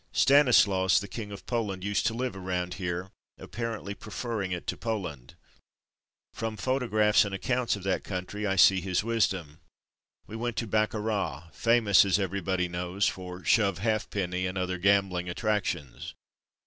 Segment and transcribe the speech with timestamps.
[0.13, 5.35] Stanislaus, the King of Poland, used to live around here, apparently preferring it to Poland.
[6.33, 9.59] From photographs and accounts of that country I see his wisdom.
[10.25, 16.15] We went to Baccarat, famous as everyone knows for ^^shove halfpenny," and other gambling attractions.